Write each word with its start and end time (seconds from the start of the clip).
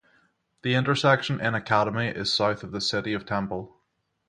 The 0.63 0.73
intersection 0.73 1.39
in 1.39 1.53
Academy 1.53 2.07
is 2.07 2.33
south 2.33 2.63
of 2.63 2.71
the 2.71 2.81
city 2.81 3.13
of 3.13 3.23
Temple. 3.23 3.77